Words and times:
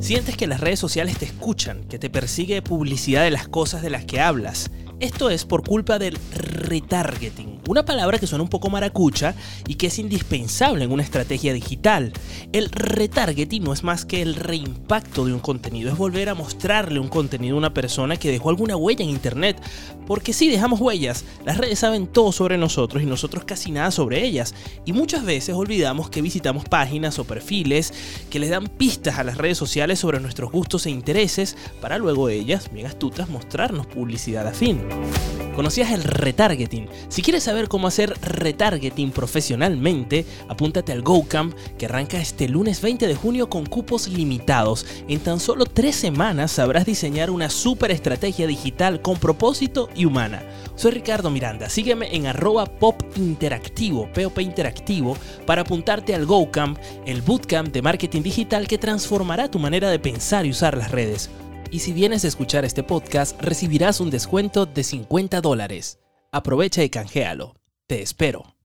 Sientes 0.00 0.36
que 0.36 0.46
las 0.46 0.60
redes 0.60 0.80
sociales 0.80 1.18
te 1.18 1.26
escuchan, 1.26 1.84
que 1.84 1.98
te 1.98 2.08
persigue 2.08 2.62
publicidad 2.62 3.22
de 3.22 3.30
las 3.30 3.48
cosas 3.48 3.82
de 3.82 3.90
las 3.90 4.06
que 4.06 4.20
hablas. 4.20 4.70
Esto 4.98 5.28
es 5.30 5.44
por 5.44 5.62
culpa 5.62 5.98
del 5.98 6.18
retargeting, 6.32 7.49
una 7.70 7.84
palabra 7.84 8.18
que 8.18 8.26
suena 8.26 8.42
un 8.42 8.50
poco 8.50 8.68
maracucha 8.68 9.34
y 9.68 9.76
que 9.76 9.86
es 9.86 9.98
indispensable 10.00 10.84
en 10.84 10.90
una 10.90 11.04
estrategia 11.04 11.52
digital. 11.52 12.12
El 12.52 12.68
retargeting 12.70 13.62
no 13.62 13.72
es 13.72 13.84
más 13.84 14.04
que 14.04 14.22
el 14.22 14.34
reimpacto 14.34 15.24
de 15.24 15.32
un 15.32 15.38
contenido, 15.38 15.90
es 15.90 15.96
volver 15.96 16.28
a 16.28 16.34
mostrarle 16.34 16.98
un 16.98 17.08
contenido 17.08 17.54
a 17.54 17.58
una 17.58 17.72
persona 17.72 18.16
que 18.16 18.30
dejó 18.30 18.50
alguna 18.50 18.76
huella 18.76 19.04
en 19.04 19.10
internet. 19.10 19.62
Porque 20.06 20.32
si 20.32 20.48
dejamos 20.50 20.80
huellas, 20.80 21.24
las 21.44 21.58
redes 21.58 21.78
saben 21.78 22.08
todo 22.08 22.32
sobre 22.32 22.58
nosotros 22.58 23.02
y 23.04 23.06
nosotros 23.06 23.44
casi 23.44 23.70
nada 23.70 23.92
sobre 23.92 24.24
ellas. 24.24 24.52
Y 24.84 24.92
muchas 24.92 25.24
veces 25.24 25.54
olvidamos 25.54 26.10
que 26.10 26.22
visitamos 26.22 26.64
páginas 26.64 27.20
o 27.20 27.24
perfiles 27.24 27.94
que 28.30 28.40
les 28.40 28.50
dan 28.50 28.66
pistas 28.66 29.18
a 29.18 29.24
las 29.24 29.38
redes 29.38 29.58
sociales 29.58 30.00
sobre 30.00 30.18
nuestros 30.18 30.50
gustos 30.50 30.86
e 30.86 30.90
intereses 30.90 31.56
para 31.80 31.98
luego 31.98 32.28
ellas, 32.28 32.68
bien 32.72 32.86
astutas, 32.86 33.28
mostrarnos 33.28 33.86
publicidad 33.86 34.48
afín. 34.48 34.80
¿Conocías 35.60 35.92
el 35.92 36.04
retargeting? 36.04 36.88
Si 37.10 37.20
quieres 37.20 37.42
saber 37.42 37.68
cómo 37.68 37.86
hacer 37.86 38.18
retargeting 38.22 39.10
profesionalmente, 39.10 40.24
apúntate 40.48 40.90
al 40.90 41.02
GoCamp 41.02 41.54
que 41.76 41.84
arranca 41.84 42.18
este 42.18 42.48
lunes 42.48 42.80
20 42.80 43.06
de 43.06 43.14
junio 43.14 43.50
con 43.50 43.66
cupos 43.66 44.08
limitados. 44.08 44.86
En 45.06 45.20
tan 45.20 45.38
solo 45.38 45.66
tres 45.66 45.96
semanas 45.96 46.52
sabrás 46.52 46.86
diseñar 46.86 47.30
una 47.30 47.50
super 47.50 47.90
estrategia 47.90 48.46
digital 48.46 49.02
con 49.02 49.18
propósito 49.18 49.90
y 49.94 50.06
humana. 50.06 50.42
Soy 50.76 50.92
Ricardo 50.92 51.28
Miranda, 51.28 51.68
sígueme 51.68 52.16
en 52.16 52.26
arroba 52.26 52.64
pop 52.64 53.02
interactivo, 53.16 54.08
POP 54.14 54.38
interactivo, 54.38 55.14
para 55.44 55.60
apuntarte 55.60 56.14
al 56.14 56.24
GoCamp, 56.24 56.78
el 57.04 57.20
bootcamp 57.20 57.68
de 57.70 57.82
marketing 57.82 58.22
digital 58.22 58.66
que 58.66 58.78
transformará 58.78 59.50
tu 59.50 59.58
manera 59.58 59.90
de 59.90 59.98
pensar 59.98 60.46
y 60.46 60.52
usar 60.52 60.78
las 60.78 60.90
redes. 60.90 61.28
Y 61.70 61.78
si 61.78 61.92
vienes 61.92 62.24
a 62.24 62.28
escuchar 62.28 62.64
este 62.64 62.82
podcast, 62.82 63.40
recibirás 63.40 64.00
un 64.00 64.10
descuento 64.10 64.66
de 64.66 64.82
50 64.82 65.40
dólares. 65.40 66.00
Aprovecha 66.32 66.82
y 66.82 66.90
canjealo. 66.90 67.54
Te 67.86 68.02
espero. 68.02 68.56